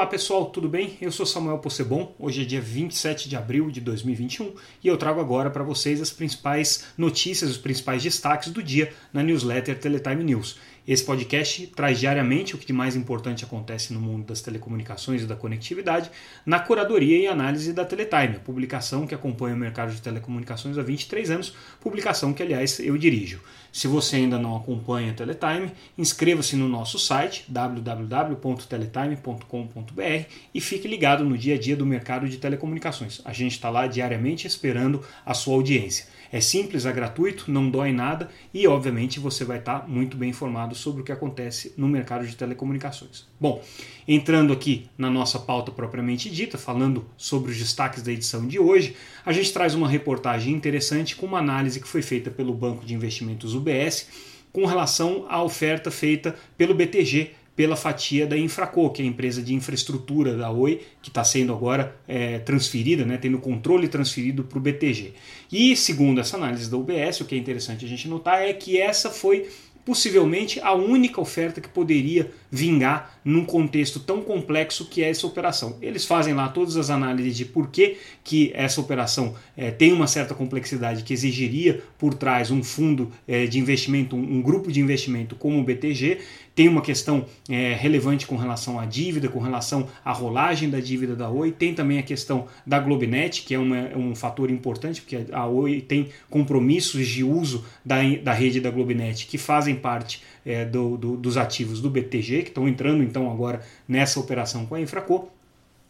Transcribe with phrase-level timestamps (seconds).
[0.00, 0.96] Olá pessoal, tudo bem?
[0.98, 5.20] Eu sou Samuel Possebon, hoje é dia 27 de abril de 2021 e eu trago
[5.20, 10.58] agora para vocês as principais notícias, os principais destaques do dia na newsletter Teletime News.
[10.88, 15.26] Esse podcast traz diariamente o que de mais importante acontece no mundo das telecomunicações e
[15.26, 16.10] da conectividade
[16.44, 20.82] na curadoria e análise da Teletime, a publicação que acompanha o mercado de telecomunicações há
[20.82, 23.40] 23 anos, publicação que, aliás, eu dirijo.
[23.72, 31.24] Se você ainda não acompanha a Teletime, inscreva-se no nosso site www.teletime.com.br e fique ligado
[31.24, 33.20] no dia a dia do mercado de telecomunicações.
[33.24, 36.06] A gente está lá diariamente esperando a sua audiência.
[36.32, 40.69] É simples, é gratuito, não dói nada e, obviamente, você vai estar muito bem informado
[40.74, 43.26] sobre o que acontece no mercado de telecomunicações.
[43.38, 43.62] Bom,
[44.06, 48.96] entrando aqui na nossa pauta propriamente dita, falando sobre os destaques da edição de hoje,
[49.24, 52.94] a gente traz uma reportagem interessante com uma análise que foi feita pelo Banco de
[52.94, 54.08] Investimentos UBS
[54.52, 59.42] com relação à oferta feita pelo BTG pela fatia da Infraco, que é a empresa
[59.42, 64.56] de infraestrutura da Oi, que está sendo agora é, transferida, né, tendo controle transferido para
[64.56, 65.12] o BTG.
[65.52, 68.80] E segundo essa análise da UBS, o que é interessante a gente notar é que
[68.80, 69.46] essa foi
[69.84, 75.76] possivelmente a única oferta que poderia vingar num contexto tão complexo que é essa operação.
[75.80, 80.06] Eles fazem lá todas as análises de por que, que essa operação é, tem uma
[80.06, 84.80] certa complexidade que exigiria por trás um fundo é, de investimento, um, um, grupo de
[84.80, 86.18] investimento como o BTG.
[86.54, 91.14] Tem uma questão é, relevante com relação à dívida, com relação à rolagem da dívida
[91.14, 91.52] da Oi.
[91.52, 95.80] Tem também a questão da Globinet, que é uma, um fator importante, porque a Oi
[95.80, 101.16] tem compromissos de uso da, da rede da Globinet que fazem parte é, do, do,
[101.16, 105.30] dos ativos do BTG, que estão entrando então agora nessa operação com a Infraco.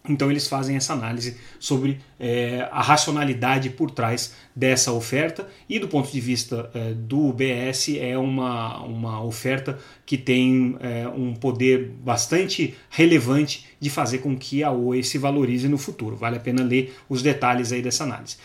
[0.08, 5.88] Então eles fazem essa análise sobre é, a racionalidade por trás dessa oferta e do
[5.88, 11.90] ponto de vista é, do UBS é uma, uma oferta que tem é, um poder
[12.02, 16.16] bastante relevante de fazer com que a Oi se valorize no futuro.
[16.16, 18.38] Vale a pena ler os detalhes aí dessa análise.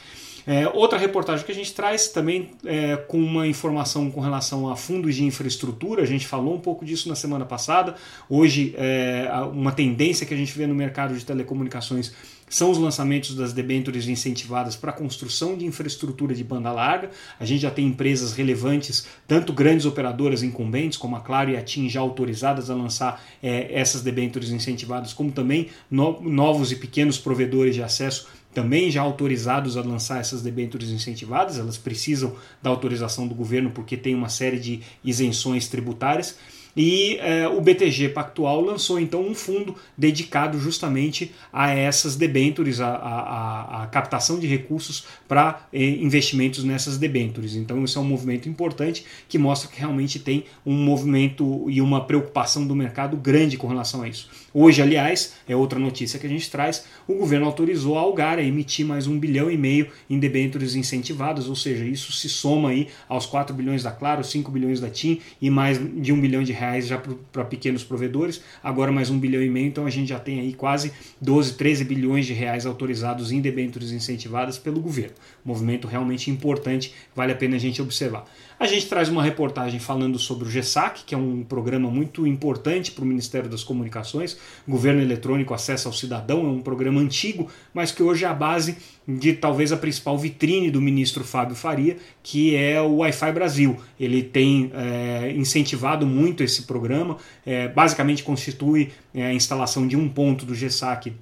[0.48, 4.76] É, outra reportagem que a gente traz também é, com uma informação com relação a
[4.76, 7.96] fundos de infraestrutura, a gente falou um pouco disso na semana passada.
[8.30, 12.14] Hoje, é, uma tendência que a gente vê no mercado de telecomunicações
[12.48, 17.10] são os lançamentos das debêntures incentivadas para a construção de infraestrutura de banda larga.
[17.40, 21.62] A gente já tem empresas relevantes, tanto grandes operadoras incumbentes, como a Claro e a
[21.62, 27.18] TIM, já autorizadas a lançar é, essas debêntures incentivadas, como também no, novos e pequenos
[27.18, 32.34] provedores de acesso também já autorizados a lançar essas debêntures incentivadas, elas precisam
[32.64, 36.38] da autorização do governo porque tem uma série de isenções tributárias.
[36.76, 42.90] E é, o BTG Pactual lançou então um fundo dedicado justamente a essas debêntures, a,
[42.90, 47.56] a, a captação de recursos para eh, investimentos nessas debêntures.
[47.56, 52.04] Então, isso é um movimento importante que mostra que realmente tem um movimento e uma
[52.06, 54.30] preocupação do mercado grande com relação a isso.
[54.54, 58.44] Hoje, aliás, é outra notícia que a gente traz: o governo autorizou a Algar a
[58.44, 62.88] emitir mais um bilhão e meio em debêntures incentivadas, ou seja, isso se soma aí
[63.08, 66.52] aos 4 bilhões da Claro, 5 bilhões da TIM e mais de um bilhão de
[66.52, 70.10] reais reais já para pequenos provedores, agora mais um bilhão e meio, então a gente
[70.10, 75.14] já tem aí quase 12, 13 bilhões de reais autorizados em debêntures incentivadas pelo governo.
[75.44, 78.26] Movimento realmente importante, vale a pena a gente observar.
[78.58, 82.90] A gente traz uma reportagem falando sobre o GESAC, que é um programa muito importante
[82.90, 84.38] para o Ministério das Comunicações.
[84.66, 88.78] Governo Eletrônico Acesso ao Cidadão é um programa antigo, mas que hoje é a base
[89.06, 93.78] de talvez a principal vitrine do ministro Fábio Faria, que é o Wi-Fi Brasil.
[94.00, 100.08] Ele tem é, incentivado muito esse programa, é, basicamente constitui é, a instalação de um
[100.08, 101.14] ponto do GESAC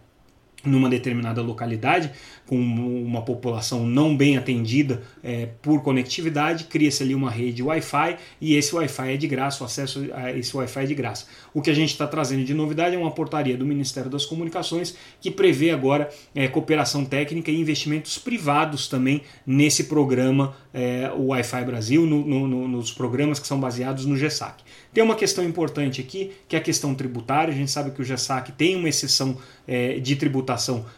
[0.66, 2.12] numa determinada localidade,
[2.46, 8.56] com uma população não bem atendida é, por conectividade, cria-se ali uma rede Wi-Fi e
[8.56, 11.26] esse Wi-Fi é de graça, o acesso a esse Wi-Fi é de graça.
[11.54, 14.96] O que a gente está trazendo de novidade é uma portaria do Ministério das Comunicações
[15.20, 21.66] que prevê agora é, cooperação técnica e investimentos privados também nesse programa é, o Wi-Fi
[21.66, 24.64] Brasil, no, no, nos programas que são baseados no GESAC.
[24.94, 27.54] Tem uma questão importante aqui, que é a questão tributária.
[27.54, 29.38] A gente sabe que o GESAC tem uma exceção
[29.68, 30.53] é, de tributação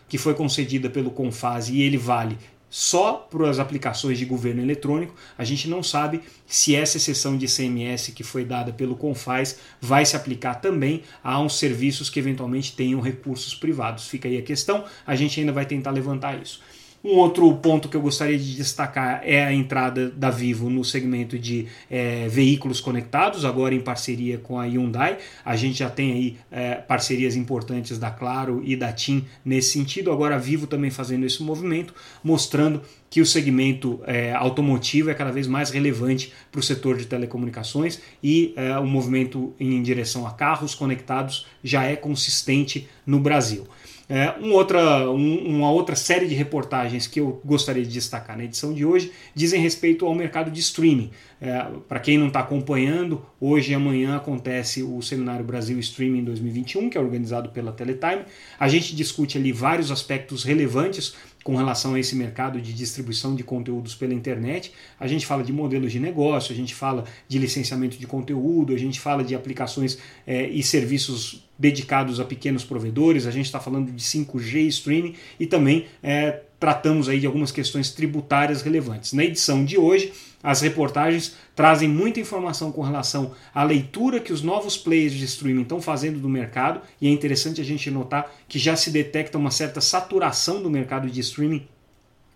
[0.08, 2.38] que foi concedida pelo Confase e ele vale
[2.70, 5.16] só para as aplicações de governo eletrônico.
[5.38, 10.06] A gente não sabe se essa exceção de ICMS que foi dada pelo Confaz vai
[10.06, 14.08] se aplicar também a uns serviços que eventualmente tenham recursos privados.
[14.08, 16.60] Fica aí a questão, a gente ainda vai tentar levantar isso.
[17.06, 21.38] Um outro ponto que eu gostaria de destacar é a entrada da Vivo no segmento
[21.38, 25.20] de é, veículos conectados, agora em parceria com a Hyundai.
[25.46, 30.12] A gente já tem aí é, parcerias importantes da Claro e da TIM nesse sentido.
[30.12, 31.94] Agora a Vivo também fazendo esse movimento,
[32.24, 37.06] mostrando que o segmento é, automotivo é cada vez mais relevante para o setor de
[37.06, 43.68] telecomunicações e é, o movimento em direção a carros conectados já é consistente no Brasil.
[44.08, 48.44] É, um outra, um, uma outra série de reportagens que eu gostaria de destacar na
[48.44, 51.10] edição de hoje dizem respeito ao mercado de streaming.
[51.46, 56.90] É, Para quem não está acompanhando, hoje e amanhã acontece o Seminário Brasil Streaming 2021,
[56.90, 58.24] que é organizado pela Teletime.
[58.60, 61.14] A gente discute ali vários aspectos relevantes
[61.44, 64.74] com relação a esse mercado de distribuição de conteúdos pela internet.
[65.00, 68.78] A gente fala de modelos de negócio, a gente fala de licenciamento de conteúdo, a
[68.80, 73.92] gente fala de aplicações é, e serviços dedicados a pequenos provedores, a gente está falando
[73.92, 79.14] de 5G streaming e também é, tratamos aí de algumas questões tributárias relevantes.
[79.14, 80.12] Na edição de hoje,
[80.46, 85.64] as reportagens trazem muita informação com relação à leitura que os novos players de streaming
[85.64, 89.50] estão fazendo do mercado, e é interessante a gente notar que já se detecta uma
[89.50, 91.68] certa saturação do mercado de streaming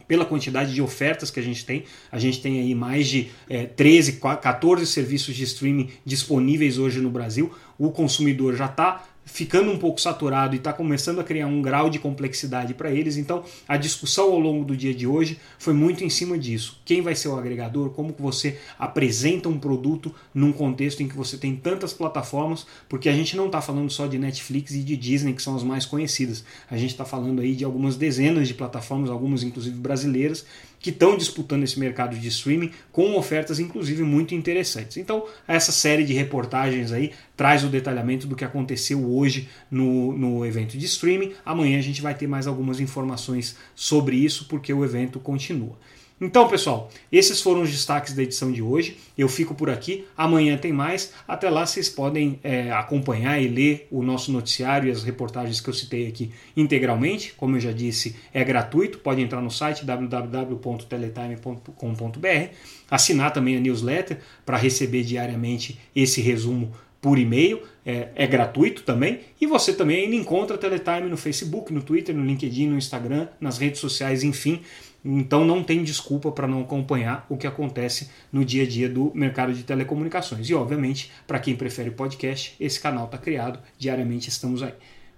[0.07, 1.83] pela quantidade de ofertas que a gente tem.
[2.11, 7.11] A gente tem aí mais de é, 13, 14 serviços de streaming disponíveis hoje no
[7.11, 7.53] Brasil.
[7.77, 11.89] O consumidor já está ficando um pouco saturado e está começando a criar um grau
[11.89, 13.15] de complexidade para eles.
[13.15, 16.81] Então, a discussão ao longo do dia de hoje foi muito em cima disso.
[16.83, 17.91] Quem vai ser o agregador?
[17.91, 22.65] Como você apresenta um produto num contexto em que você tem tantas plataformas?
[22.89, 25.63] Porque a gente não está falando só de Netflix e de Disney, que são as
[25.63, 26.43] mais conhecidas.
[26.69, 30.45] A gente está falando aí de algumas dezenas de plataformas, algumas inclusive brasileiras,
[30.79, 34.97] que estão disputando esse mercado de streaming com ofertas inclusive muito interessantes.
[34.97, 40.45] Então, essa série de reportagens aí traz o detalhamento do que aconteceu hoje no, no
[40.45, 41.33] evento de streaming.
[41.45, 45.77] Amanhã a gente vai ter mais algumas informações sobre isso, porque o evento continua.
[46.21, 48.97] Então, pessoal, esses foram os destaques da edição de hoje.
[49.17, 50.03] Eu fico por aqui.
[50.17, 51.13] Amanhã tem mais.
[51.25, 55.69] Até lá vocês podem é, acompanhar e ler o nosso noticiário e as reportagens que
[55.69, 57.33] eu citei aqui integralmente.
[57.37, 58.97] Como eu já disse, é gratuito.
[58.97, 62.53] Pode entrar no site www.teletime.com.br,
[62.91, 69.21] assinar também a newsletter para receber diariamente esse resumo por e-mail, é, é, gratuito também.
[69.39, 73.57] E você também ainda encontra Teletime no Facebook, no Twitter, no LinkedIn, no Instagram, nas
[73.57, 74.61] redes sociais, enfim.
[75.03, 79.11] Então não tem desculpa para não acompanhar o que acontece no dia a dia do
[79.15, 80.49] mercado de telecomunicações.
[80.49, 84.73] E obviamente, para quem prefere podcast, esse canal está criado, diariamente estamos aí.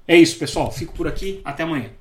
[0.08, 0.72] É isso, pessoal.
[0.72, 1.42] Fico por aqui.
[1.44, 2.01] Até amanhã.